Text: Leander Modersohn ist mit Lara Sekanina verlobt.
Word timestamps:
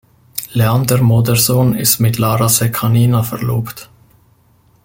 Leander 0.53 0.99
Modersohn 1.03 1.75
ist 1.75 1.99
mit 1.99 2.17
Lara 2.17 2.49
Sekanina 2.49 3.21
verlobt. 3.21 3.87